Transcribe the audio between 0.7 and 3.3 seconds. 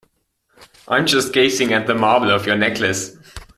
I'm just gazing at the marble of your necklace.